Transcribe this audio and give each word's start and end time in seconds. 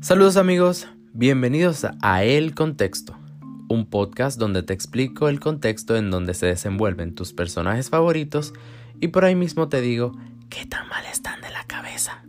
Saludos 0.00 0.36
amigos, 0.36 0.86
bienvenidos 1.12 1.84
a 2.02 2.22
El 2.22 2.54
Contexto, 2.54 3.18
un 3.68 3.84
podcast 3.84 4.38
donde 4.38 4.62
te 4.62 4.72
explico 4.72 5.28
el 5.28 5.40
contexto 5.40 5.96
en 5.96 6.12
donde 6.12 6.34
se 6.34 6.46
desenvuelven 6.46 7.16
tus 7.16 7.32
personajes 7.32 7.90
favoritos 7.90 8.52
y 9.00 9.08
por 9.08 9.24
ahí 9.24 9.34
mismo 9.34 9.68
te 9.68 9.80
digo 9.80 10.12
qué 10.50 10.66
tan 10.66 10.88
mal 10.88 11.04
están 11.12 11.40
de 11.40 11.50
la 11.50 11.64
cabeza. 11.64 12.22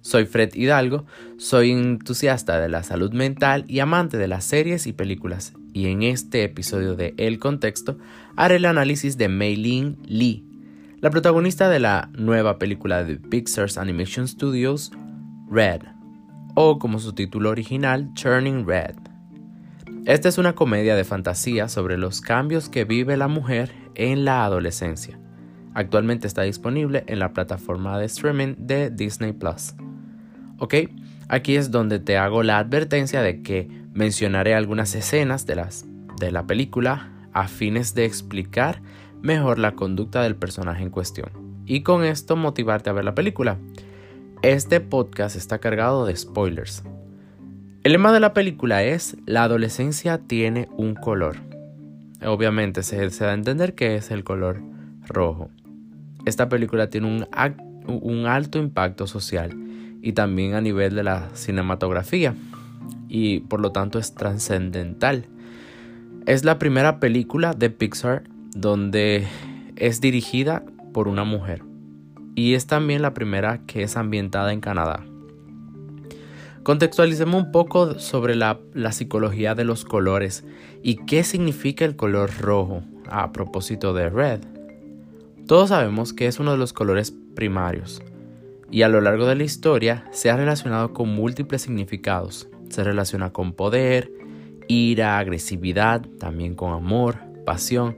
Soy 0.00 0.26
Fred 0.26 0.54
Hidalgo, 0.54 1.06
soy 1.38 1.72
entusiasta 1.72 2.60
de 2.60 2.68
la 2.68 2.84
salud 2.84 3.12
mental 3.12 3.64
y 3.66 3.80
amante 3.80 4.16
de 4.16 4.28
las 4.28 4.44
series 4.44 4.86
y 4.86 4.92
películas, 4.92 5.54
y 5.72 5.88
en 5.88 6.04
este 6.04 6.44
episodio 6.44 6.94
de 6.94 7.14
El 7.16 7.40
Contexto 7.40 7.98
haré 8.36 8.56
el 8.56 8.64
análisis 8.64 9.18
de 9.18 9.28
Mei 9.28 9.56
Lin 9.56 9.98
Lee, 10.06 10.44
la 11.00 11.10
protagonista 11.10 11.68
de 11.68 11.80
la 11.80 12.10
nueva 12.16 12.60
película 12.60 13.02
de 13.02 13.16
Pixar's 13.16 13.76
Animation 13.76 14.28
Studios, 14.28 14.92
Red, 15.50 15.82
o 16.54 16.78
como 16.78 16.98
su 16.98 17.12
título 17.12 17.50
original, 17.50 18.12
Turning 18.14 18.66
Red. 18.66 18.96
Esta 20.06 20.28
es 20.28 20.38
una 20.38 20.54
comedia 20.54 20.96
de 20.96 21.04
fantasía 21.04 21.68
sobre 21.68 21.98
los 21.98 22.20
cambios 22.20 22.68
que 22.68 22.84
vive 22.84 23.16
la 23.16 23.28
mujer 23.28 23.72
en 23.94 24.24
la 24.24 24.44
adolescencia. 24.44 25.18
Actualmente 25.74 26.26
está 26.26 26.42
disponible 26.42 27.04
en 27.06 27.18
la 27.18 27.32
plataforma 27.32 27.98
de 27.98 28.06
streaming 28.06 28.54
de 28.58 28.90
Disney 28.90 29.32
Plus. 29.32 29.74
Ok, 30.58 30.74
aquí 31.28 31.56
es 31.56 31.70
donde 31.70 32.00
te 32.00 32.16
hago 32.16 32.42
la 32.42 32.58
advertencia 32.58 33.22
de 33.22 33.42
que 33.42 33.68
mencionaré 33.92 34.54
algunas 34.54 34.94
escenas 34.94 35.46
de, 35.46 35.56
las, 35.56 35.86
de 36.18 36.32
la 36.32 36.46
película 36.46 37.12
a 37.32 37.46
fines 37.46 37.94
de 37.94 38.04
explicar 38.04 38.82
mejor 39.22 39.58
la 39.58 39.72
conducta 39.72 40.22
del 40.22 40.36
personaje 40.36 40.82
en 40.82 40.90
cuestión 40.90 41.50
y 41.66 41.82
con 41.82 42.04
esto 42.04 42.34
motivarte 42.34 42.90
a 42.90 42.92
ver 42.92 43.04
la 43.04 43.14
película. 43.14 43.58
Este 44.42 44.80
podcast 44.80 45.36
está 45.36 45.58
cargado 45.58 46.06
de 46.06 46.16
spoilers. 46.16 46.82
El 47.84 47.92
lema 47.92 48.10
de 48.10 48.20
la 48.20 48.32
película 48.32 48.82
es 48.82 49.18
La 49.26 49.42
adolescencia 49.42 50.16
tiene 50.16 50.66
un 50.78 50.94
color. 50.94 51.36
Obviamente 52.24 52.82
se, 52.82 53.06
da 53.06 53.32
a 53.32 53.34
entender 53.34 53.74
que 53.74 53.96
es 53.96 54.10
el 54.10 54.24
color 54.24 54.62
rojo. 55.06 55.50
Esta 56.24 56.48
película 56.48 56.88
tiene 56.88 57.06
un, 57.06 57.26
un 57.86 58.24
alto 58.24 58.58
impacto 58.58 59.06
social 59.06 59.54
y 60.00 60.14
también 60.14 60.54
a 60.54 60.62
nivel 60.62 60.94
de 60.94 61.02
la 61.02 61.28
cinematografía 61.34 62.34
y 63.10 63.40
por 63.40 63.60
lo 63.60 63.72
tanto 63.72 63.98
es 63.98 64.14
trascendental. 64.14 65.26
Es 66.24 66.46
la 66.46 66.58
primera 66.58 66.98
película 66.98 67.52
de 67.52 67.68
Pixar 67.68 68.22
donde 68.54 69.26
es 69.76 70.00
dirigida 70.00 70.64
por 70.94 71.08
una 71.08 71.24
mujer 71.24 71.62
y 72.34 72.54
es 72.54 72.66
también 72.66 73.02
la 73.02 73.14
primera 73.14 73.60
que 73.66 73.82
es 73.82 73.96
ambientada 73.96 74.52
en 74.52 74.60
Canadá. 74.60 75.04
Contextualicemos 76.62 77.42
un 77.42 77.52
poco 77.52 77.98
sobre 77.98 78.34
la, 78.34 78.60
psicología 78.92 79.54
de 79.54 79.64
los 79.64 79.84
colores 79.84 80.44
y 80.82 80.96
qué 81.06 81.24
significa 81.24 81.86
el 81.86 81.96
color 81.96 82.30
rojo 82.38 82.82
a 83.08 83.32
propósito 83.32 83.94
de 83.94 84.10
red. 84.10 84.40
Todos 85.46 85.70
sabemos 85.70 86.12
que 86.12 86.26
es 86.26 86.38
uno 86.38 86.52
de 86.52 86.58
los 86.58 86.74
colores 86.74 87.14
primarios 87.34 88.02
y 88.70 88.82
a 88.82 88.88
lo 88.88 89.00
largo 89.00 89.26
de 89.26 89.36
la 89.36 89.42
historia 89.42 90.04
se 90.12 90.30
ha 90.30 90.36
relacionado 90.36 90.92
con 90.92 91.08
múltiples 91.08 91.62
significados. 91.62 92.48
Se 92.68 92.84
relaciona 92.84 93.32
con 93.32 93.54
poder, 93.54 94.12
ira, 94.68 95.18
agresividad, 95.18 96.02
también 96.18 96.54
con 96.54 96.72
amor, 96.72 97.16
pasión 97.46 97.96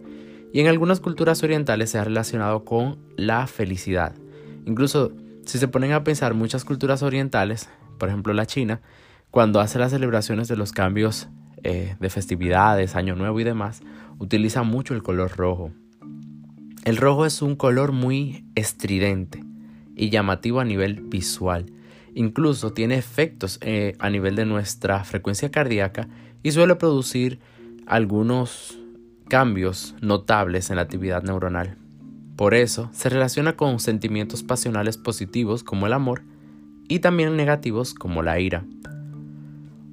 y 0.52 0.60
en 0.60 0.68
algunas 0.68 1.00
culturas 1.00 1.42
orientales 1.42 1.90
se 1.90 1.98
ha 1.98 2.04
relacionado 2.04 2.64
con 2.64 2.98
la 3.16 3.46
felicidad. 3.48 4.14
Incluso 4.64 5.12
si 5.44 5.58
se 5.58 5.68
ponen 5.68 5.92
a 5.92 6.04
pensar 6.04 6.34
muchas 6.34 6.64
culturas 6.64 7.02
orientales, 7.02 7.68
por 7.98 8.08
ejemplo 8.08 8.32
la 8.32 8.46
China, 8.46 8.80
cuando 9.30 9.60
hace 9.60 9.78
las 9.78 9.90
celebraciones 9.90 10.48
de 10.48 10.56
los 10.56 10.72
cambios 10.72 11.28
eh, 11.64 11.96
de 11.98 12.10
festividades, 12.10 12.96
Año 12.96 13.16
Nuevo 13.16 13.40
y 13.40 13.44
demás, 13.44 13.80
utiliza 14.18 14.62
mucho 14.62 14.94
el 14.94 15.02
color 15.02 15.36
rojo. 15.36 15.72
El 16.84 16.96
rojo 16.96 17.26
es 17.26 17.42
un 17.42 17.56
color 17.56 17.92
muy 17.92 18.44
estridente 18.54 19.44
y 19.96 20.10
llamativo 20.10 20.60
a 20.60 20.64
nivel 20.64 21.00
visual. 21.02 21.66
Incluso 22.14 22.72
tiene 22.72 22.96
efectos 22.96 23.58
eh, 23.62 23.94
a 23.98 24.10
nivel 24.10 24.36
de 24.36 24.44
nuestra 24.44 25.02
frecuencia 25.04 25.50
cardíaca 25.50 26.08
y 26.42 26.50
suele 26.52 26.74
producir 26.74 27.38
algunos 27.86 28.78
cambios 29.28 29.94
notables 30.00 30.70
en 30.70 30.76
la 30.76 30.82
actividad 30.82 31.22
neuronal. 31.22 31.78
Por 32.36 32.54
eso 32.54 32.88
se 32.92 33.08
relaciona 33.08 33.56
con 33.56 33.78
sentimientos 33.78 34.42
pasionales 34.42 34.96
positivos 34.96 35.62
como 35.62 35.86
el 35.86 35.92
amor 35.92 36.22
y 36.88 37.00
también 37.00 37.36
negativos 37.36 37.94
como 37.94 38.22
la 38.22 38.40
ira. 38.40 38.64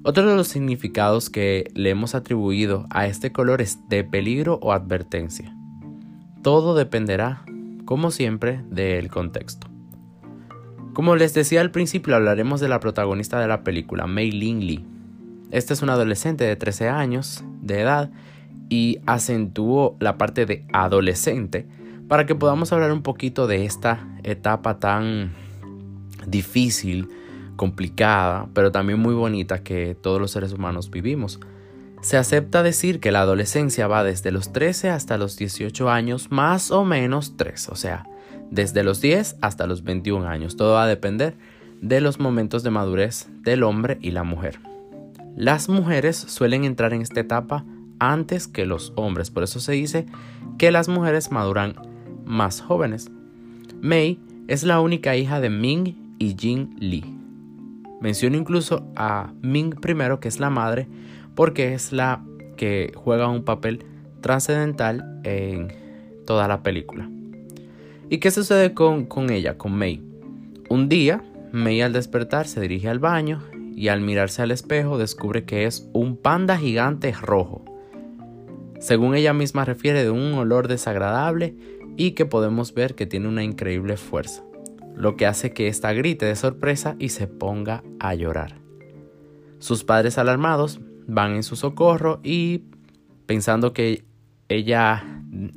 Otro 0.02 0.26
de 0.26 0.34
los 0.34 0.48
significados 0.48 1.28
que 1.28 1.70
le 1.74 1.90
hemos 1.90 2.14
atribuido 2.14 2.86
a 2.88 3.06
este 3.06 3.32
color 3.32 3.60
es 3.60 3.78
de 3.88 4.02
peligro 4.02 4.58
o 4.62 4.72
advertencia. 4.72 5.54
Todo 6.42 6.74
dependerá, 6.74 7.44
como 7.84 8.10
siempre, 8.10 8.64
del 8.70 9.10
contexto. 9.10 9.66
Como 10.94 11.16
les 11.16 11.34
decía 11.34 11.60
al 11.60 11.70
principio, 11.70 12.16
hablaremos 12.16 12.60
de 12.60 12.68
la 12.68 12.80
protagonista 12.80 13.38
de 13.40 13.48
la 13.48 13.62
película, 13.62 14.06
Mei 14.06 14.32
Lin 14.32 14.66
Lee. 14.66 14.86
Esta 15.50 15.74
es 15.74 15.82
una 15.82 15.92
adolescente 15.92 16.44
de 16.44 16.56
13 16.56 16.88
años 16.88 17.44
de 17.60 17.80
edad 17.80 18.10
y 18.70 19.00
acentuó 19.04 19.96
la 20.00 20.16
parte 20.16 20.46
de 20.46 20.64
adolescente 20.72 21.66
para 22.10 22.26
que 22.26 22.34
podamos 22.34 22.72
hablar 22.72 22.90
un 22.90 23.02
poquito 23.02 23.46
de 23.46 23.64
esta 23.64 24.04
etapa 24.24 24.80
tan 24.80 25.32
difícil, 26.26 27.08
complicada, 27.54 28.48
pero 28.52 28.72
también 28.72 28.98
muy 28.98 29.14
bonita 29.14 29.62
que 29.62 29.94
todos 29.94 30.20
los 30.20 30.32
seres 30.32 30.52
humanos 30.52 30.90
vivimos. 30.90 31.38
Se 32.00 32.16
acepta 32.16 32.64
decir 32.64 32.98
que 32.98 33.12
la 33.12 33.20
adolescencia 33.20 33.86
va 33.86 34.02
desde 34.02 34.32
los 34.32 34.52
13 34.52 34.90
hasta 34.90 35.18
los 35.18 35.36
18 35.36 35.88
años, 35.88 36.32
más 36.32 36.72
o 36.72 36.84
menos 36.84 37.36
3, 37.36 37.68
o 37.68 37.76
sea, 37.76 38.08
desde 38.50 38.82
los 38.82 39.00
10 39.00 39.36
hasta 39.40 39.68
los 39.68 39.84
21 39.84 40.26
años. 40.26 40.56
Todo 40.56 40.74
va 40.74 40.82
a 40.82 40.88
depender 40.88 41.36
de 41.80 42.00
los 42.00 42.18
momentos 42.18 42.64
de 42.64 42.70
madurez 42.70 43.28
del 43.42 43.62
hombre 43.62 43.98
y 44.02 44.10
la 44.10 44.24
mujer. 44.24 44.58
Las 45.36 45.68
mujeres 45.68 46.16
suelen 46.16 46.64
entrar 46.64 46.92
en 46.92 47.02
esta 47.02 47.20
etapa 47.20 47.64
antes 48.00 48.48
que 48.48 48.66
los 48.66 48.92
hombres, 48.96 49.30
por 49.30 49.44
eso 49.44 49.60
se 49.60 49.72
dice 49.72 50.06
que 50.58 50.72
las 50.72 50.88
mujeres 50.88 51.30
maduran 51.30 51.89
más 52.30 52.60
jóvenes. 52.60 53.10
Mei 53.80 54.18
es 54.48 54.62
la 54.62 54.80
única 54.80 55.16
hija 55.16 55.40
de 55.40 55.50
Ming 55.50 55.94
y 56.18 56.36
Jin 56.38 56.76
Lee. 56.78 57.04
Menciono 58.00 58.36
incluso 58.36 58.86
a 58.96 59.32
Ming 59.42 59.74
primero, 59.74 60.20
que 60.20 60.28
es 60.28 60.40
la 60.40 60.48
madre, 60.48 60.88
porque 61.34 61.74
es 61.74 61.92
la 61.92 62.24
que 62.56 62.92
juega 62.94 63.28
un 63.28 63.44
papel 63.44 63.84
trascendental 64.20 65.20
en 65.24 65.68
toda 66.26 66.48
la 66.48 66.62
película. 66.62 67.08
¿Y 68.08 68.18
qué 68.18 68.30
sucede 68.30 68.74
con, 68.74 69.04
con 69.04 69.30
ella, 69.30 69.58
con 69.58 69.74
Mei? 69.74 70.02
Un 70.68 70.88
día, 70.88 71.22
Mei 71.52 71.80
al 71.80 71.92
despertar 71.92 72.46
se 72.46 72.60
dirige 72.60 72.88
al 72.88 72.98
baño 72.98 73.42
y 73.74 73.88
al 73.88 74.00
mirarse 74.00 74.42
al 74.42 74.50
espejo 74.50 74.98
descubre 74.98 75.44
que 75.44 75.64
es 75.64 75.88
un 75.92 76.16
panda 76.16 76.56
gigante 76.56 77.12
rojo. 77.12 77.64
Según 78.78 79.14
ella 79.14 79.32
misma 79.32 79.64
refiere 79.64 80.02
de 80.02 80.10
un 80.10 80.32
olor 80.34 80.66
desagradable 80.66 81.54
y 82.00 82.12
que 82.12 82.24
podemos 82.24 82.72
ver 82.72 82.94
que 82.94 83.04
tiene 83.04 83.28
una 83.28 83.44
increíble 83.44 83.98
fuerza, 83.98 84.42
lo 84.96 85.16
que 85.16 85.26
hace 85.26 85.52
que 85.52 85.68
ésta 85.68 85.92
grite 85.92 86.24
de 86.24 86.34
sorpresa 86.34 86.96
y 86.98 87.10
se 87.10 87.26
ponga 87.26 87.82
a 87.98 88.14
llorar. 88.14 88.54
Sus 89.58 89.84
padres 89.84 90.16
alarmados 90.16 90.80
van 91.06 91.34
en 91.34 91.42
su 91.42 91.56
socorro 91.56 92.18
y, 92.24 92.64
pensando 93.26 93.74
que 93.74 94.02
ella 94.48 95.04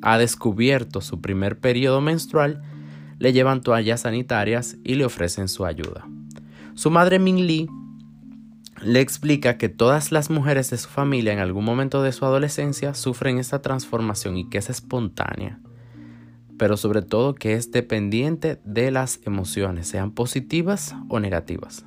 ha 0.02 0.18
descubierto 0.18 1.00
su 1.00 1.22
primer 1.22 1.62
periodo 1.62 2.02
menstrual, 2.02 2.62
le 3.20 3.32
llevan 3.32 3.62
toallas 3.62 4.02
sanitarias 4.02 4.76
y 4.84 4.96
le 4.96 5.06
ofrecen 5.06 5.48
su 5.48 5.64
ayuda. 5.66 6.06
Su 6.74 6.92
madre 6.92 7.20
Ming 7.20 7.48
Li 7.48 7.70
le 8.82 9.00
explica 9.00 9.58
que 9.58 9.70
todas 9.70 10.12
las 10.12 10.30
mujeres 10.30 10.72
de 10.72 10.78
su 10.78 10.90
familia 10.90 11.32
en 11.32 11.40
algún 11.40 11.64
momento 11.64 12.04
de 12.04 12.12
su 12.12 12.26
adolescencia 12.26 12.96
sufren 12.96 13.38
esta 13.38 13.62
transformación 13.62 14.36
y 14.36 14.50
que 14.50 14.58
es 14.58 14.70
espontánea 14.70 15.62
pero 16.64 16.78
sobre 16.78 17.02
todo 17.02 17.36
que 17.36 17.56
es 17.56 17.74
dependiente 17.74 18.58
de 18.64 18.90
las 18.90 19.20
emociones, 19.26 19.86
sean 19.86 20.12
positivas 20.12 20.96
o 21.10 21.20
negativas. 21.20 21.84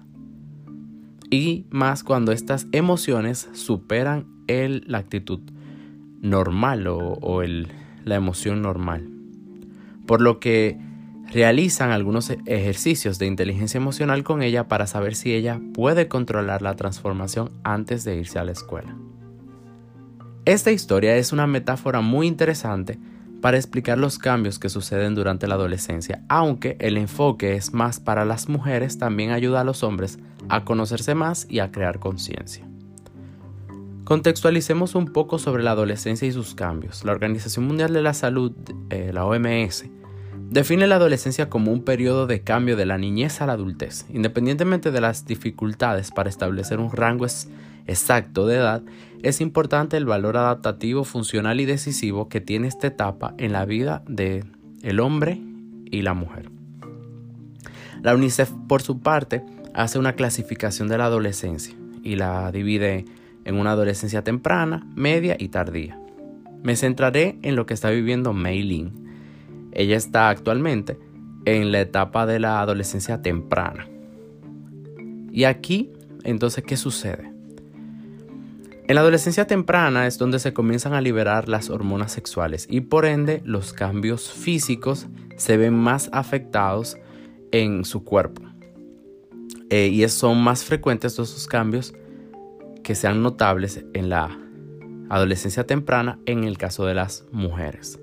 Y 1.30 1.64
más 1.70 2.04
cuando 2.04 2.30
estas 2.30 2.66
emociones 2.72 3.48
superan 3.54 4.26
el, 4.48 4.84
la 4.86 4.98
actitud 4.98 5.40
normal 6.20 6.88
o, 6.88 7.42
la 8.04 8.14
emoción 8.16 8.60
normal. 8.60 9.08
Por 10.06 10.20
lo 10.20 10.40
que 10.40 10.78
realizan 11.32 11.90
algunos 11.90 12.28
ejercicios 12.44 13.18
de 13.18 13.28
inteligencia 13.28 13.78
emocional 13.78 14.24
con 14.24 14.42
ella 14.42 14.68
para 14.68 14.86
saber 14.86 15.14
si 15.14 15.32
ella 15.32 15.58
puede 15.72 16.06
controlar 16.06 16.60
la 16.60 16.76
transformación 16.76 17.50
antes 17.64 18.04
de 18.04 18.16
irse 18.16 18.38
a 18.38 18.44
la 18.44 18.52
escuela. 18.52 18.94
Esta 20.44 20.70
historia 20.70 21.16
es 21.16 21.32
una 21.32 21.46
metáfora 21.46 22.02
muy 22.02 22.26
interesante 22.26 22.98
para 23.40 23.56
explicar 23.56 23.98
los 23.98 24.18
cambios 24.18 24.58
que 24.58 24.68
suceden 24.68 25.14
durante 25.14 25.46
la 25.46 25.54
adolescencia, 25.54 26.22
aunque 26.28 26.76
el 26.80 26.96
enfoque 26.96 27.54
es 27.54 27.72
más 27.72 28.00
para 28.00 28.24
las 28.24 28.48
mujeres, 28.48 28.98
también 28.98 29.30
ayuda 29.30 29.60
a 29.60 29.64
los 29.64 29.82
hombres 29.82 30.18
a 30.48 30.64
conocerse 30.64 31.14
más 31.14 31.46
y 31.48 31.60
a 31.60 31.70
crear 31.70 31.98
conciencia. 31.98 32.66
Contextualicemos 34.04 34.94
un 34.94 35.12
poco 35.12 35.38
sobre 35.38 35.64
la 35.64 35.72
adolescencia 35.72 36.28
y 36.28 36.32
sus 36.32 36.54
cambios. 36.54 37.04
La 37.04 37.10
Organización 37.10 37.66
Mundial 37.66 37.92
de 37.92 38.02
la 38.02 38.14
Salud, 38.14 38.52
eh, 38.90 39.10
la 39.12 39.24
OMS, 39.24 39.86
define 40.48 40.86
la 40.86 40.94
adolescencia 40.94 41.50
como 41.50 41.72
un 41.72 41.82
periodo 41.82 42.28
de 42.28 42.42
cambio 42.42 42.76
de 42.76 42.86
la 42.86 42.98
niñez 42.98 43.40
a 43.40 43.46
la 43.46 43.54
adultez. 43.54 44.06
Independientemente 44.08 44.92
de 44.92 45.00
las 45.00 45.26
dificultades 45.26 46.12
para 46.12 46.28
establecer 46.28 46.78
un 46.78 46.92
rango 46.92 47.26
exacto 47.86 48.46
de 48.46 48.56
edad, 48.56 48.82
es 49.22 49.40
importante 49.40 49.96
el 49.96 50.04
valor 50.04 50.36
adaptativo, 50.36 51.04
funcional 51.04 51.60
y 51.60 51.64
decisivo 51.64 52.28
que 52.28 52.40
tiene 52.40 52.68
esta 52.68 52.86
etapa 52.86 53.34
en 53.38 53.52
la 53.52 53.64
vida 53.64 54.02
de 54.06 54.44
el 54.82 55.00
hombre 55.00 55.40
y 55.90 56.02
la 56.02 56.14
mujer. 56.14 56.50
La 58.02 58.14
UNICEF, 58.14 58.52
por 58.68 58.82
su 58.82 59.00
parte, 59.00 59.42
hace 59.74 59.98
una 59.98 60.14
clasificación 60.14 60.88
de 60.88 60.98
la 60.98 61.06
adolescencia 61.06 61.74
y 62.02 62.16
la 62.16 62.52
divide 62.52 63.04
en 63.44 63.56
una 63.56 63.72
adolescencia 63.72 64.22
temprana, 64.22 64.86
media 64.94 65.36
y 65.38 65.48
tardía. 65.48 65.98
Me 66.62 66.76
centraré 66.76 67.38
en 67.42 67.56
lo 67.56 67.66
que 67.66 67.74
está 67.74 67.90
viviendo 67.90 68.32
Mei 68.32 68.62
Lin. 68.62 68.92
Ella 69.72 69.96
está 69.96 70.28
actualmente 70.28 70.98
en 71.44 71.72
la 71.72 71.80
etapa 71.80 72.26
de 72.26 72.40
la 72.40 72.60
adolescencia 72.60 73.22
temprana. 73.22 73.86
Y 75.32 75.44
aquí, 75.44 75.92
entonces, 76.24 76.64
¿qué 76.64 76.76
sucede? 76.76 77.35
En 78.88 78.94
la 78.94 79.00
adolescencia 79.00 79.48
temprana 79.48 80.06
es 80.06 80.16
donde 80.16 80.38
se 80.38 80.52
comienzan 80.52 80.92
a 80.94 81.00
liberar 81.00 81.48
las 81.48 81.70
hormonas 81.70 82.12
sexuales 82.12 82.68
y 82.70 82.82
por 82.82 83.04
ende 83.04 83.42
los 83.44 83.72
cambios 83.72 84.30
físicos 84.30 85.08
se 85.36 85.56
ven 85.56 85.74
más 85.74 86.08
afectados 86.12 86.96
en 87.50 87.84
su 87.84 88.04
cuerpo. 88.04 88.42
Eh, 89.70 89.88
y 89.88 90.08
son 90.08 90.40
más 90.40 90.64
frecuentes 90.64 91.14
esos 91.14 91.48
cambios 91.48 91.94
que 92.84 92.94
sean 92.94 93.24
notables 93.24 93.84
en 93.92 94.08
la 94.08 94.38
adolescencia 95.08 95.66
temprana 95.66 96.20
en 96.24 96.44
el 96.44 96.56
caso 96.56 96.86
de 96.86 96.94
las 96.94 97.24
mujeres. 97.32 97.98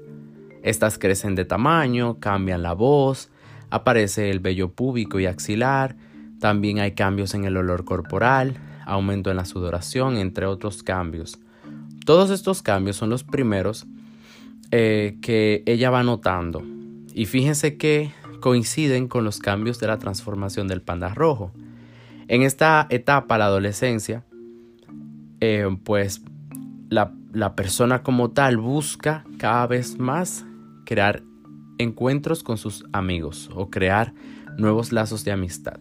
Estas 0.63 0.99
crecen 0.99 1.35
de 1.35 1.45
tamaño, 1.45 2.19
cambian 2.19 2.61
la 2.61 2.73
voz, 2.73 3.29
aparece 3.69 4.29
el 4.29 4.41
vello 4.41 4.73
púbico 4.73 5.17
y 5.21 5.27
axilar, 5.27 5.95
también 6.41 6.79
hay 6.79 6.91
cambios 6.91 7.33
en 7.35 7.45
el 7.45 7.55
olor 7.55 7.85
corporal, 7.85 8.57
aumento 8.85 9.31
en 9.31 9.37
la 9.37 9.45
sudoración, 9.45 10.17
entre 10.17 10.45
otros 10.45 10.83
cambios. 10.83 11.39
Todos 12.05 12.29
estos 12.29 12.61
cambios 12.61 12.95
son 12.95 13.09
los 13.09 13.23
primeros 13.23 13.85
eh, 14.71 15.17
que 15.21 15.63
ella 15.65 15.89
va 15.89 16.03
notando. 16.03 16.63
Y 17.13 17.25
fíjense 17.25 17.77
que 17.77 18.11
coinciden 18.39 19.07
con 19.07 19.23
los 19.23 19.39
cambios 19.39 19.79
de 19.79 19.87
la 19.87 19.99
transformación 19.99 20.67
del 20.67 20.81
panda 20.81 21.13
rojo. 21.13 21.51
En 22.27 22.41
esta 22.41 22.87
etapa, 22.89 23.37
la 23.37 23.45
adolescencia, 23.45 24.25
eh, 25.39 25.67
pues 25.83 26.21
la, 26.89 27.13
la 27.31 27.55
persona 27.55 28.03
como 28.03 28.31
tal 28.31 28.57
busca 28.57 29.23
cada 29.37 29.67
vez 29.67 29.97
más 29.97 30.45
crear 30.85 31.23
encuentros 31.77 32.43
con 32.43 32.57
sus 32.57 32.85
amigos 32.93 33.49
o 33.53 33.69
crear 33.69 34.13
nuevos 34.57 34.91
lazos 34.91 35.23
de 35.23 35.31
amistad. 35.31 35.79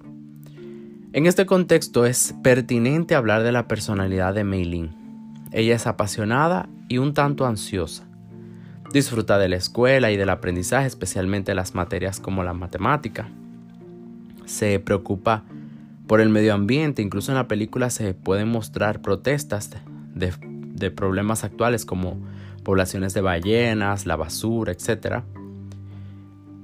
En 1.14 1.26
este 1.26 1.44
contexto 1.44 2.06
es 2.06 2.34
pertinente 2.42 3.14
hablar 3.14 3.42
de 3.42 3.52
la 3.52 3.68
personalidad 3.68 4.32
de 4.32 4.44
Meilin. 4.44 4.92
Ella 5.52 5.74
es 5.74 5.86
apasionada 5.86 6.70
y 6.88 6.96
un 6.96 7.12
tanto 7.12 7.44
ansiosa. 7.44 8.04
Disfruta 8.94 9.36
de 9.36 9.50
la 9.50 9.56
escuela 9.56 10.10
y 10.10 10.16
del 10.16 10.30
aprendizaje, 10.30 10.86
especialmente 10.86 11.54
las 11.54 11.74
materias 11.74 12.18
como 12.18 12.44
la 12.44 12.54
matemática. 12.54 13.28
Se 14.46 14.80
preocupa 14.80 15.44
por 16.06 16.22
el 16.22 16.30
medio 16.30 16.54
ambiente. 16.54 17.02
Incluso 17.02 17.30
en 17.30 17.36
la 17.36 17.46
película 17.46 17.90
se 17.90 18.14
pueden 18.14 18.48
mostrar 18.48 19.02
protestas 19.02 19.68
de, 20.14 20.90
problemas 20.90 21.44
actuales 21.44 21.84
como 21.84 22.22
poblaciones 22.64 23.12
de 23.12 23.20
ballenas, 23.20 24.06
la 24.06 24.16
basura, 24.16 24.72
etc. 24.72 25.24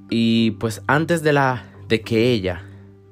Y 0.08 0.52
pues 0.52 0.82
antes 0.86 1.22
de, 1.22 1.34
la, 1.34 1.64
de 1.88 2.00
que 2.00 2.32
ella 2.32 2.62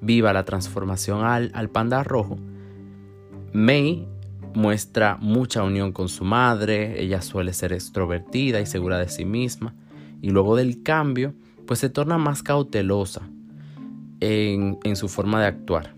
viva 0.07 0.33
la 0.33 0.45
transformación 0.45 1.25
al, 1.25 1.51
al 1.55 1.69
panda 1.69 2.03
rojo, 2.03 2.39
May 3.53 4.07
muestra 4.55 5.19
mucha 5.21 5.63
unión 5.63 5.93
con 5.93 6.09
su 6.09 6.25
madre, 6.25 7.03
ella 7.03 7.21
suele 7.21 7.53
ser 7.53 7.73
extrovertida 7.73 8.61
y 8.61 8.67
segura 8.67 8.99
de 8.99 9.09
sí 9.09 9.25
misma, 9.25 9.75
y 10.23 10.31
luego 10.31 10.57
del 10.57 10.83
cambio, 10.83 11.35
pues 11.67 11.81
se 11.81 11.91
torna 11.91 12.17
más 12.17 12.43
cautelosa 12.43 13.29
en, 14.21 14.79
en 14.85 14.97
su 14.97 15.09
forma 15.09 15.41
de 15.41 15.47
actuar 15.47 15.97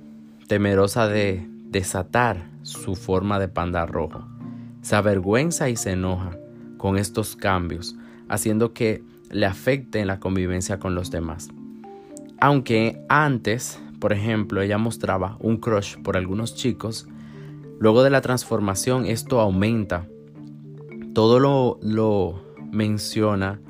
temerosa 0.49 1.07
de 1.07 1.47
desatar 1.71 2.49
su 2.63 2.97
forma 2.97 3.39
de 3.39 3.49
panda 3.49 3.87
rojo. 3.87 4.27
Se 4.81 4.97
avergüenza 4.97 5.69
y 5.69 5.77
se 5.77 5.93
enoja 5.93 6.37
con 6.79 6.97
estos 6.97 7.37
cambios, 7.37 7.95
haciendo 8.29 8.73
que 8.73 9.03
le 9.31 9.47
afecte 9.47 10.01
en 10.01 10.07
la 10.07 10.19
convivencia 10.19 10.79
con 10.79 10.95
los 10.95 11.11
demás. 11.11 11.49
Aunque 12.41 13.05
antes, 13.09 13.79
por 14.01 14.13
ejemplo, 14.13 14.63
ella 14.63 14.79
mostraba 14.79 15.37
un 15.41 15.57
crush 15.57 15.97
por 15.97 16.17
algunos 16.17 16.55
chicos, 16.55 17.09
luego 17.79 18.03
de 18.03 18.11
la 18.11 18.21
transformación 18.21 19.07
esto 19.07 19.41
aumenta. 19.41 20.07
Todo 21.15 21.41
lo, 21.41 21.79
lo 21.83 22.43
menciona, 22.71 23.61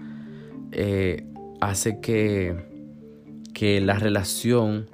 eh, 0.72 1.24
hace 1.60 2.00
que, 2.00 2.66
que 3.54 3.80
la 3.80 3.98
relación 3.98 4.86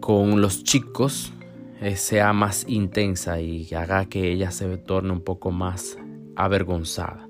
con 0.00 0.40
los 0.40 0.64
chicos 0.64 1.32
eh, 1.80 1.96
sea 1.96 2.32
más 2.32 2.64
intensa 2.68 3.40
y 3.40 3.68
haga 3.74 4.06
que 4.06 4.32
ella 4.32 4.50
se 4.50 4.76
torne 4.78 5.12
un 5.12 5.20
poco 5.20 5.50
más 5.50 5.98
avergonzada. 6.36 7.28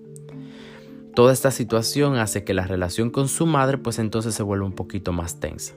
Toda 1.15 1.33
esta 1.33 1.50
situación 1.50 2.17
hace 2.17 2.44
que 2.44 2.55
la 2.55 2.67
relación 2.67 3.11
con 3.11 3.29
su 3.29 3.47
madre 3.47 3.79
pues 3.79 3.99
entonces 3.99 4.35
se 4.35 4.43
vuelva 4.43 4.67
un 4.67 4.75
poquito 4.75 5.12
más 5.12 5.41
tensa. 5.41 5.75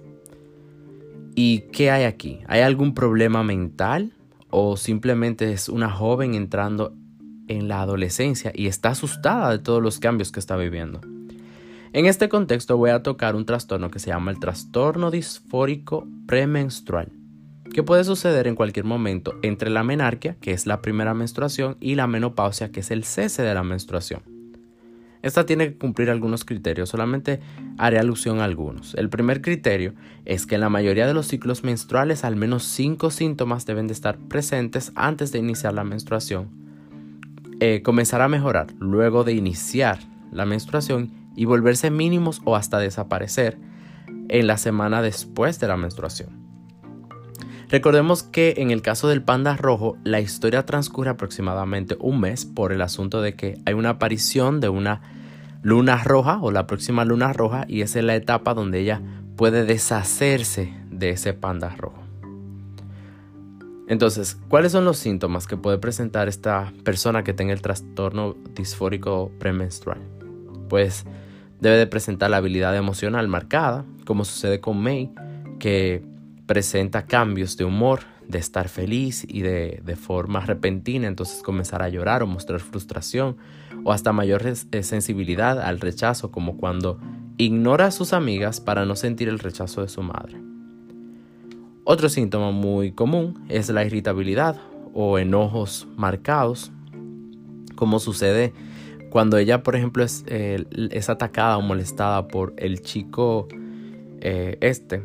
¿Y 1.36 1.62
qué 1.72 1.92
hay 1.92 2.04
aquí? 2.04 2.40
¿Hay 2.48 2.62
algún 2.62 2.94
problema 2.94 3.44
mental 3.44 4.14
o 4.50 4.78
simplemente 4.78 5.52
es 5.52 5.70
una 5.70 5.90
joven 5.90 6.34
entrando 6.34 6.94
en 7.48 7.68
la 7.68 7.82
adolescencia 7.82 8.52
y 8.54 8.68
está 8.68 8.90
asustada 8.90 9.52
de 9.52 9.60
todos 9.60 9.82
los 9.82 10.00
cambios 10.00 10.32
que 10.32 10.40
está 10.40 10.58
viviendo? 10.58 11.02
En 11.92 12.06
este 12.06 12.30
contexto 12.30 12.78
voy 12.78 12.92
a 12.92 13.02
tocar 13.02 13.36
un 13.36 13.46
trastorno 13.46 13.90
que 13.90 14.00
se 14.00 14.12
llama 14.12 14.30
el 14.32 14.40
trastorno 14.40 15.10
disfórico 15.10 16.08
premenstrual, 16.28 17.12
que 17.74 17.82
puede 17.82 18.04
suceder 18.04 18.48
en 18.48 18.56
cualquier 18.56 18.86
momento 18.86 19.34
entre 19.42 19.72
la 19.72 19.84
menarquia, 19.84 20.36
que 20.40 20.52
es 20.52 20.68
la 20.68 20.82
primera 20.82 21.16
menstruación, 21.16 21.78
y 21.80 21.96
la 21.96 22.06
menopausia, 22.06 22.72
que 22.72 22.82
es 22.82 22.92
el 22.92 23.04
cese 23.06 23.42
de 23.42 23.56
la 23.56 23.64
menstruación. 23.64 24.39
Esta 25.22 25.46
tiene 25.46 25.70
que 25.70 25.78
cumplir 25.78 26.10
algunos 26.10 26.46
criterios, 26.46 26.90
solamente 26.90 27.42
haré 27.78 28.00
alusión 28.00 28.40
a 28.40 28.46
algunos. 28.46 28.96
El 28.96 29.10
primer 29.10 29.42
criterio 29.42 29.94
es 30.24 30.46
que 30.46 30.56
en 30.56 30.62
la 30.62 30.70
mayoría 30.70 31.08
de 31.08 31.14
los 31.14 31.28
ciclos 31.28 31.64
menstruales 31.64 32.24
al 32.24 32.38
menos 32.38 32.64
5 32.64 33.12
síntomas 33.12 33.66
deben 33.66 33.88
de 33.88 33.94
estar 33.94 34.18
presentes 34.18 34.94
antes 34.96 35.32
de 35.34 35.40
iniciar 35.40 35.74
la 35.74 35.84
menstruación. 35.84 36.50
Eh, 37.60 37.82
comenzará 37.84 38.26
a 38.26 38.30
mejorar 38.30 38.68
luego 38.80 39.26
de 39.26 39.34
iniciar 39.34 40.00
la 40.32 40.46
menstruación 40.46 41.12
y 41.36 41.44
volverse 41.44 41.92
mínimos 41.92 42.42
o 42.46 42.56
hasta 42.56 42.80
desaparecer 42.80 43.58
en 44.30 44.48
la 44.48 44.58
semana 44.58 45.02
después 45.02 45.60
de 45.60 45.68
la 45.68 45.76
menstruación. 45.76 46.49
Recordemos 47.70 48.24
que 48.24 48.56
en 48.58 48.72
el 48.72 48.82
caso 48.82 49.08
del 49.08 49.22
panda 49.22 49.56
rojo, 49.56 49.98
la 50.04 50.20
historia 50.20 50.66
transcurre 50.66 51.12
aproximadamente 51.12 51.96
un 52.00 52.20
mes 52.20 52.46
por 52.46 52.72
el 52.72 52.82
asunto 52.82 53.22
de 53.22 53.36
que 53.36 53.60
hay 53.66 53.76
una 53.76 53.92
aparición 53.92 54.60
de 54.60 54.70
una 54.70 55.02
luna 55.62 56.04
roja 56.04 56.40
o 56.42 56.52
la 56.52 56.66
próxima 56.68 57.06
luna 57.06 57.32
roja 57.32 57.66
y 57.68 57.82
esa 57.82 58.00
es 58.00 58.06
la 58.06 58.16
etapa 58.16 58.54
donde 58.54 58.80
ella 58.80 59.02
puede 59.36 59.66
deshacerse 59.66 60.74
de 60.90 61.12
ese 61.12 61.34
panda 61.34 61.76
rojo. 61.78 62.02
Entonces, 63.88 64.38
¿cuáles 64.50 64.72
son 64.72 64.86
los 64.86 64.98
síntomas 64.98 65.48
que 65.48 65.58
puede 65.58 65.78
presentar 65.78 66.28
esta 66.28 66.74
persona 66.84 67.24
que 67.24 67.34
tenga 67.34 67.54
el 67.54 67.62
trastorno 67.62 68.36
disfórico 68.56 69.32
premenstrual? 69.40 70.00
Pues 70.70 71.06
Debe 71.60 71.76
de 71.76 71.88
presentar 71.88 72.30
la 72.30 72.38
habilidad 72.38 72.76
emocional 72.76 73.28
marcada, 73.28 73.84
como 74.06 74.24
sucede 74.24 74.62
con 74.62 74.82
May, 74.82 75.12
que 75.60 76.02
presenta 76.50 77.06
cambios 77.06 77.58
de 77.58 77.64
humor, 77.64 78.00
de 78.28 78.40
estar 78.40 78.70
feliz 78.70 79.24
y 79.28 79.42
de, 79.42 79.96
forma 79.96 80.40
repentina, 80.40 81.06
entonces 81.06 81.44
comenzar 81.44 81.84
a 81.84 81.90
llorar 81.90 82.24
o 82.24 82.26
mostrar 82.26 82.60
frustración, 82.60 83.38
o 83.84 83.92
hasta 83.92 84.14
mayor 84.14 84.42
eh, 84.48 84.82
sensibilidad 84.82 85.62
al 85.62 85.80
rechazo, 85.80 86.32
como 86.32 86.58
cuando 86.58 87.00
ignora 87.38 87.86
a 87.86 87.92
sus 87.92 88.14
amigas 88.14 88.62
para 88.62 88.84
no 88.86 88.96
sentir 88.96 89.30
el 89.30 89.38
rechazo 89.38 89.84
de 89.84 89.90
su 89.90 90.02
madre. 90.02 90.42
Otro 91.84 92.10
síntoma 92.10 92.50
muy 92.50 92.94
común 92.94 93.46
es 93.48 93.70
la 93.70 93.86
irritabilidad 93.86 94.60
o 94.96 95.20
enojos 95.20 95.88
marcados, 95.98 96.72
como 97.76 98.00
sucede 98.00 98.54
cuando 99.12 99.38
ella, 99.38 99.62
por 99.62 99.76
ejemplo, 99.76 100.04
es, 100.04 100.26
es 100.28 101.10
atacada 101.10 101.60
o 101.60 101.62
molestada 101.62 102.28
por 102.28 102.56
el 102.58 102.82
chico 102.82 103.48
eh, 104.22 104.58
este, 104.62 105.04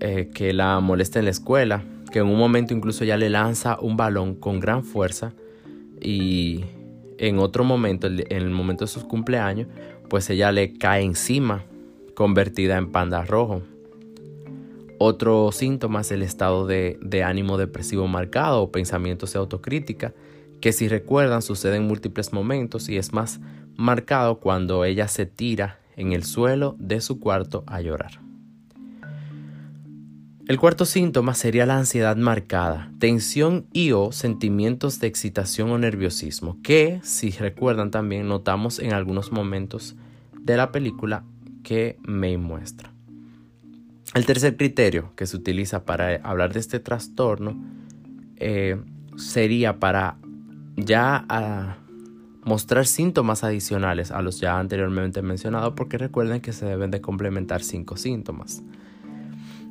eh, 0.00 0.30
que 0.32 0.52
la 0.52 0.80
molesta 0.80 1.18
en 1.18 1.26
la 1.26 1.30
escuela, 1.30 1.84
que 2.10 2.20
en 2.20 2.26
un 2.26 2.38
momento 2.38 2.74
incluso 2.74 3.04
ya 3.04 3.16
le 3.16 3.30
lanza 3.30 3.78
un 3.80 3.96
balón 3.96 4.34
con 4.34 4.58
gran 4.58 4.84
fuerza 4.84 5.32
y 6.00 6.64
en 7.18 7.38
otro 7.38 7.64
momento, 7.64 8.06
en 8.06 8.24
el 8.30 8.50
momento 8.50 8.84
de 8.84 8.90
sus 8.90 9.04
cumpleaños, 9.04 9.68
pues 10.08 10.30
ella 10.30 10.52
le 10.52 10.72
cae 10.78 11.02
encima, 11.02 11.64
convertida 12.14 12.78
en 12.78 12.90
panda 12.90 13.24
rojo. 13.24 13.62
Otro 14.98 15.52
síntoma 15.52 16.00
es 16.00 16.10
el 16.10 16.22
estado 16.22 16.66
de, 16.66 16.98
de 17.02 17.22
ánimo 17.22 17.58
depresivo 17.58 18.06
marcado 18.06 18.62
o 18.62 18.72
pensamientos 18.72 19.32
de 19.32 19.38
autocrítica, 19.38 20.14
que 20.60 20.72
si 20.72 20.88
recuerdan 20.88 21.42
sucede 21.42 21.76
en 21.76 21.86
múltiples 21.86 22.32
momentos 22.32 22.88
y 22.88 22.96
es 22.96 23.12
más 23.12 23.40
marcado 23.76 24.40
cuando 24.40 24.84
ella 24.84 25.08
se 25.08 25.26
tira 25.26 25.80
en 25.96 26.12
el 26.12 26.24
suelo 26.24 26.76
de 26.78 27.00
su 27.00 27.20
cuarto 27.20 27.64
a 27.66 27.80
llorar. 27.80 28.29
El 30.50 30.58
cuarto 30.58 30.84
síntoma 30.84 31.34
sería 31.34 31.64
la 31.64 31.78
ansiedad 31.78 32.16
marcada, 32.16 32.90
tensión 32.98 33.66
y 33.72 33.92
o 33.92 34.10
sentimientos 34.10 34.98
de 34.98 35.06
excitación 35.06 35.70
o 35.70 35.78
nerviosismo, 35.78 36.58
que, 36.60 36.98
si 37.04 37.30
recuerdan 37.30 37.92
también, 37.92 38.26
notamos 38.26 38.80
en 38.80 38.92
algunos 38.92 39.30
momentos 39.30 39.94
de 40.40 40.56
la 40.56 40.72
película 40.72 41.22
que 41.62 42.00
me 42.02 42.36
muestra. 42.36 42.92
El 44.12 44.26
tercer 44.26 44.56
criterio 44.56 45.12
que 45.14 45.28
se 45.28 45.36
utiliza 45.36 45.84
para 45.84 46.16
hablar 46.24 46.52
de 46.52 46.58
este 46.58 46.80
trastorno 46.80 47.56
eh, 48.34 48.76
sería 49.16 49.78
para 49.78 50.16
ya 50.74 51.26
ah, 51.28 51.76
mostrar 52.42 52.88
síntomas 52.88 53.44
adicionales 53.44 54.10
a 54.10 54.20
los 54.20 54.40
ya 54.40 54.58
anteriormente 54.58 55.22
mencionados, 55.22 55.74
porque 55.76 55.96
recuerden 55.96 56.40
que 56.40 56.52
se 56.52 56.66
deben 56.66 56.90
de 56.90 57.00
complementar 57.00 57.62
cinco 57.62 57.96
síntomas 57.96 58.64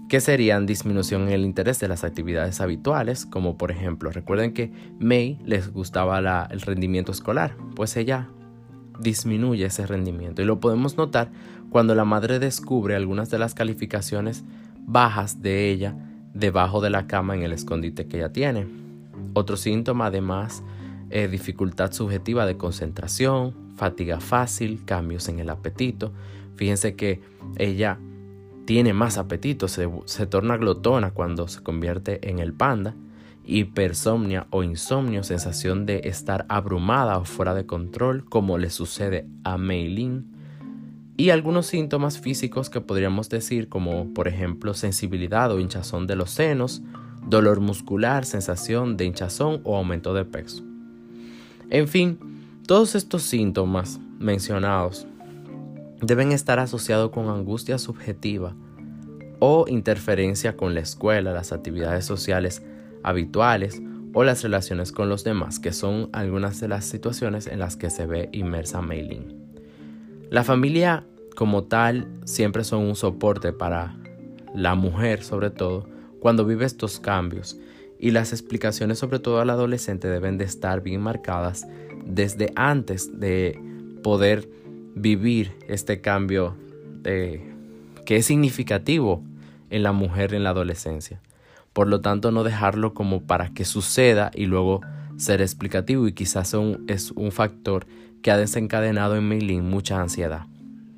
que 0.09 0.19
serían 0.19 0.65
disminución 0.65 1.23
en 1.23 1.29
el 1.29 1.45
interés 1.45 1.79
de 1.79 1.87
las 1.87 2.03
actividades 2.03 2.59
habituales, 2.61 3.27
como 3.27 3.57
por 3.57 3.71
ejemplo, 3.71 4.11
recuerden 4.11 4.53
que 4.53 4.71
May 4.99 5.39
les 5.45 5.71
gustaba 5.71 6.17
el 6.49 6.61
rendimiento 6.61 7.11
escolar, 7.11 7.55
pues 7.75 7.95
ella 7.95 8.27
disminuye 8.99 9.65
ese 9.65 9.85
rendimiento 9.85 10.41
y 10.41 10.45
lo 10.45 10.59
podemos 10.59 10.97
notar 10.97 11.31
cuando 11.69 11.93
la 11.93 12.05
madre 12.05 12.39
descubre 12.39 12.95
algunas 12.95 13.29
de 13.29 13.37
las 13.37 13.53
calificaciones 13.53 14.43
bajas 14.79 15.41
de 15.43 15.69
ella 15.69 15.95
debajo 16.33 16.81
de 16.81 16.89
la 16.89 17.05
cama 17.05 17.35
en 17.35 17.43
el 17.43 17.53
escondite 17.53 18.07
que 18.07 18.17
ella 18.17 18.33
tiene. 18.33 18.67
Otro 19.35 19.57
síntoma 19.57 20.07
además 20.07 20.63
es 21.11 21.29
dificultad 21.29 21.91
subjetiva 21.91 22.47
de 22.47 22.57
concentración, 22.57 23.53
fatiga 23.75 24.19
fácil, 24.19 24.83
cambios 24.85 25.29
en 25.29 25.39
el 25.39 25.49
apetito. 25.51 26.11
Fíjense 26.55 26.95
que 26.95 27.21
ella 27.57 27.99
tiene 28.69 28.93
más 28.93 29.17
apetito, 29.17 29.67
se, 29.67 29.87
torna 30.27 30.55
glotona 30.55 31.09
cuando 31.09 31.47
se 31.47 31.63
convierte 31.63 32.29
en 32.29 32.37
el 32.37 32.53
panda, 32.53 32.93
hipersomnia 33.43 34.45
o 34.51 34.61
insomnio, 34.61 35.23
sensación 35.23 35.87
de 35.87 36.01
estar 36.03 36.45
abrumada 36.49 37.17
o 37.17 37.25
fuera 37.25 37.55
de 37.55 37.65
control, 37.65 38.25
como 38.25 38.59
le 38.59 38.69
sucede 38.69 39.25
a 39.43 39.57
Meilin, 39.57 40.27
y 41.17 41.31
algunos 41.31 41.65
síntomas 41.65 42.19
físicos 42.19 42.69
que 42.69 42.79
podríamos 42.79 43.27
decir 43.27 43.69
como 43.69 44.13
por 44.13 44.27
ejemplo 44.27 44.75
sensibilidad 44.75 45.51
o 45.51 45.59
hinchazón 45.59 46.05
de 46.05 46.15
los 46.15 46.29
senos, 46.29 46.83
dolor 47.25 47.61
muscular, 47.61 48.23
sensación 48.23 48.97
de 48.97 49.05
hinchazón 49.05 49.61
o 49.63 49.77
aumento 49.77 50.13
de 50.13 50.25
peso. 50.25 50.63
En 51.71 51.87
fin, 51.87 52.19
todos 52.67 52.93
estos 52.93 53.23
síntomas 53.23 53.99
mencionados 54.19 55.07
deben 56.01 56.31
estar 56.31 56.59
asociados 56.59 57.11
con 57.11 57.29
angustia 57.29 57.77
subjetiva 57.77 58.55
o 59.39 59.65
interferencia 59.67 60.55
con 60.57 60.73
la 60.73 60.81
escuela, 60.81 61.33
las 61.33 61.51
actividades 61.51 62.05
sociales 62.05 62.63
habituales 63.03 63.81
o 64.13 64.23
las 64.23 64.43
relaciones 64.43 64.91
con 64.91 65.07
los 65.09 65.23
demás, 65.23 65.59
que 65.59 65.71
son 65.71 66.09
algunas 66.13 66.59
de 66.59 66.67
las 66.67 66.85
situaciones 66.85 67.47
en 67.47 67.59
las 67.59 67.77
que 67.77 67.89
se 67.89 68.05
ve 68.05 68.29
inmersa 68.31 68.81
Mailing. 68.81 69.37
La 70.29 70.43
familia 70.43 71.05
como 71.35 71.63
tal 71.63 72.07
siempre 72.25 72.63
son 72.63 72.83
un 72.83 72.95
soporte 72.95 73.53
para 73.53 73.95
la 74.53 74.75
mujer 74.75 75.23
sobre 75.23 75.51
todo 75.51 75.87
cuando 76.19 76.45
vive 76.45 76.65
estos 76.65 76.99
cambios 76.99 77.57
y 77.99 78.11
las 78.11 78.31
explicaciones 78.33 78.99
sobre 78.99 79.19
todo 79.19 79.39
al 79.39 79.49
adolescente 79.49 80.07
deben 80.07 80.37
de 80.37 80.45
estar 80.45 80.81
bien 80.81 81.01
marcadas 81.01 81.67
desde 82.05 82.51
antes 82.55 83.19
de 83.19 83.59
poder 84.03 84.49
vivir 84.95 85.53
este 85.67 86.01
cambio 86.01 86.55
que 87.03 88.15
es 88.15 88.25
significativo 88.25 89.23
en 89.69 89.83
la 89.83 89.91
mujer 89.91 90.33
en 90.33 90.43
la 90.43 90.49
adolescencia. 90.51 91.21
Por 91.73 91.87
lo 91.87 92.01
tanto, 92.01 92.31
no 92.31 92.43
dejarlo 92.43 92.93
como 92.93 93.21
para 93.21 93.53
que 93.53 93.65
suceda 93.65 94.31
y 94.33 94.45
luego 94.45 94.81
ser 95.17 95.41
explicativo 95.41 96.07
y 96.07 96.13
quizás 96.13 96.55
es 96.87 97.11
un 97.11 97.31
factor 97.31 97.85
que 98.21 98.31
ha 98.31 98.37
desencadenado 98.37 99.15
en 99.15 99.27
Meilin 99.27 99.69
mucha 99.69 100.01
ansiedad. 100.01 100.45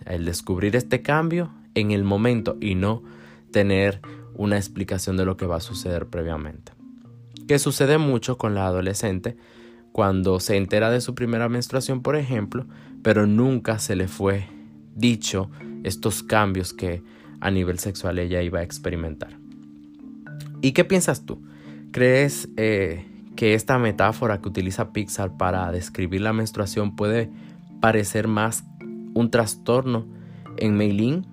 El 0.06 0.26
descubrir 0.26 0.76
este 0.76 1.02
cambio 1.02 1.52
en 1.76 1.92
el 1.92 2.04
momento 2.04 2.58
y 2.60 2.76
no 2.76 3.04
tener 3.52 4.00
una 4.34 4.58
explicación 4.58 5.18
de 5.18 5.26
lo 5.26 5.38
que 5.38 5.46
va 5.46 5.58
a 5.58 5.62
suceder 5.62 6.08
previamente. 6.08 6.72
Que 7.48 7.60
sucede 7.60 7.98
mucho 7.98 8.38
con 8.38 8.56
la 8.56 8.66
adolescente 8.66 9.38
cuando 9.92 10.40
se 10.40 10.56
entera 10.56 10.90
de 10.90 11.02
su 11.02 11.14
primera 11.16 11.50
menstruación, 11.50 12.02
por 12.02 12.16
ejemplo, 12.16 12.66
pero 13.04 13.28
nunca 13.28 13.80
se 13.80 13.96
le 13.96 14.08
fue 14.08 14.48
dicho 14.96 15.50
estos 15.84 16.24
cambios 16.24 16.74
que 16.74 17.04
a 17.40 17.50
nivel 17.52 17.80
sexual 17.80 18.20
ella 18.20 18.42
iba 18.42 18.60
a 18.60 18.64
experimentar. 18.64 19.38
¿Y 20.62 20.74
qué 20.74 20.86
piensas 20.86 21.26
tú? 21.26 21.42
¿Crees 21.92 22.48
eh, 22.56 23.06
que 23.36 23.56
esta 23.56 23.80
metáfora 23.80 24.42
que 24.42 24.50
utiliza 24.50 24.94
Pixar 24.94 25.38
para 25.38 25.72
describir 25.72 26.22
la 26.22 26.34
menstruación 26.34 26.96
puede 26.96 27.30
parecer 27.80 28.28
más 28.28 28.64
un 29.14 29.32
trastorno 29.32 30.06
en 30.58 30.76
Meilin? 30.76 31.26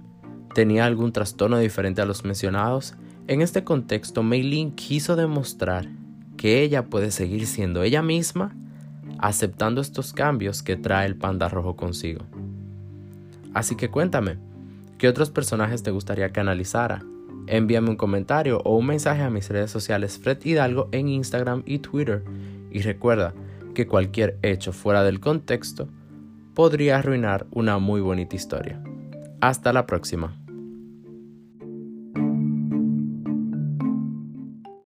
¿Tenía 0.55 0.87
algún 0.87 1.13
trastorno 1.13 1.59
diferente 1.59 2.01
a 2.01 2.07
los 2.07 2.25
mencionados? 2.25 2.95
En 3.27 3.43
este 3.43 3.63
contexto, 3.63 4.23
Meilin 4.23 4.73
quiso 4.73 5.15
demostrar 5.15 5.87
que 6.39 6.63
ella 6.63 6.87
puede 6.87 7.11
seguir 7.11 7.47
siendo 7.47 7.83
ella 7.83 8.03
misma 8.03 8.57
aceptando 9.19 9.81
estos 9.81 10.13
cambios 10.13 10.63
que 10.63 10.77
trae 10.77 11.07
el 11.07 11.17
panda 11.17 11.49
rojo 11.49 11.77
consigo. 11.77 12.25
Así 13.55 13.77
que 13.77 13.91
cuéntame, 13.91 14.39
¿qué 14.99 15.09
otros 15.09 15.31
personajes 15.31 15.83
te 15.83 15.91
gustaría 15.91 16.31
que 16.31 16.41
analizara? 16.41 17.03
Envíame 17.47 17.91
un 17.91 17.97
comentario 17.97 18.61
o 18.65 18.77
un 18.77 18.87
mensaje 18.87 19.23
a 19.23 19.31
mis 19.31 19.49
redes 19.49 19.71
sociales 19.71 20.19
Fred 20.19 20.45
Hidalgo 20.45 20.89
en 20.93 21.09
Instagram 21.09 21.63
y 21.65 21.79
Twitter. 21.79 22.23
Y 22.71 22.83
recuerda 22.83 23.33
que 23.75 23.87
cualquier 23.87 24.39
hecho 24.43 24.73
fuera 24.73 25.03
del 25.03 25.19
contexto 25.19 25.89
podría 26.55 26.99
arruinar 26.99 27.47
una 27.51 27.79
muy 27.79 28.01
bonita 28.01 28.37
historia. 28.37 28.83
Hasta 29.41 29.73
la 29.73 29.87
próxima. 29.87 30.37